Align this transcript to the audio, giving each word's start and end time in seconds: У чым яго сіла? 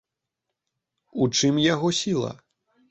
У 1.21 1.29
чым 1.39 1.61
яго 1.73 1.87
сіла? 2.03 2.35